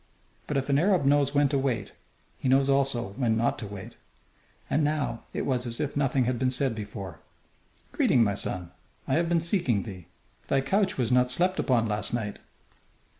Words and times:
But 0.47 0.57
if 0.57 0.67
an 0.67 0.79
Arab 0.79 1.05
knows 1.05 1.35
when 1.35 1.47
to 1.49 1.59
wait, 1.59 1.91
he 2.39 2.49
knows 2.49 2.71
also 2.71 3.09
when 3.17 3.37
not 3.37 3.59
to 3.59 3.67
wait. 3.67 3.93
And 4.67 4.83
now 4.83 5.21
it 5.31 5.45
was 5.45 5.67
as 5.67 5.79
if 5.79 5.95
nothing 5.95 6.23
had 6.23 6.39
been 6.39 6.49
said 6.49 6.73
before. 6.73 7.19
"Greeting, 7.91 8.23
my 8.23 8.33
son. 8.33 8.71
I 9.07 9.13
have 9.13 9.29
been 9.29 9.41
seeking 9.41 9.83
thee. 9.83 10.07
Thy 10.47 10.61
couch 10.61 10.97
was 10.97 11.11
not 11.11 11.29
slept 11.29 11.59
upon 11.59 11.87
last 11.87 12.15
night." 12.15 12.39